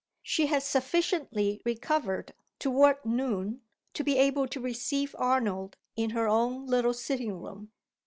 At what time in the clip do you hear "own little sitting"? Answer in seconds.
6.27-7.39